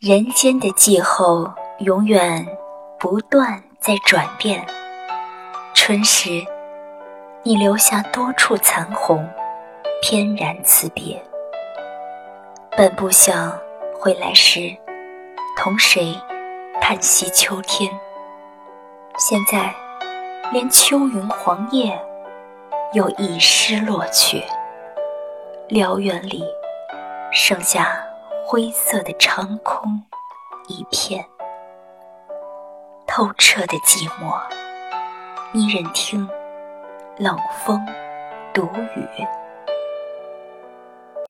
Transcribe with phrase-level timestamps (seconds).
[0.00, 2.46] 人间的季候永远
[3.00, 4.64] 不断在转变。
[5.74, 6.30] 春时，
[7.42, 9.28] 你留下多处残红，
[10.00, 11.20] 翩然辞别。
[12.76, 13.52] 本不想
[13.98, 14.72] 回来时
[15.56, 16.16] 同谁
[16.80, 17.90] 叹息秋天，
[19.18, 19.74] 现在
[20.52, 22.00] 连秋云黄叶
[22.92, 24.44] 又一失落去，
[25.66, 26.44] 辽远里
[27.32, 28.07] 剩下。
[28.50, 30.02] 灰色的长空
[30.68, 31.22] 一片，
[33.06, 34.40] 透彻的寂寞，
[35.52, 36.26] 你忍听
[37.18, 37.78] 冷风
[38.54, 38.62] 独
[38.96, 39.06] 语。